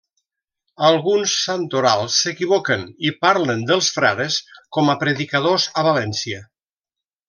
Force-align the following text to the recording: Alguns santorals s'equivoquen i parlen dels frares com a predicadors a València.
Alguns 0.87 1.35
santorals 1.41 2.17
s'equivoquen 2.23 2.87
i 3.11 3.13
parlen 3.27 3.63
dels 3.71 3.93
frares 3.99 4.41
com 4.79 4.93
a 4.95 4.99
predicadors 5.07 5.71
a 5.85 5.89
València. 5.93 6.45